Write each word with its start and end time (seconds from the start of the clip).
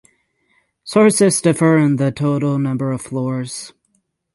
Sources 0.83 1.41
differ 1.41 1.77
on 1.77 1.97
the 1.97 2.11
total 2.11 2.57
number 2.57 2.91
of 2.91 3.03
floors. 3.03 3.71